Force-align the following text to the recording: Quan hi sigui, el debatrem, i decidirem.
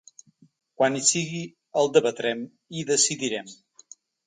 Quan 0.79 0.97
hi 0.99 1.01
sigui, 1.09 1.41
el 1.83 1.93
debatrem, 1.99 2.43
i 2.81 2.89
decidirem. 2.95 3.55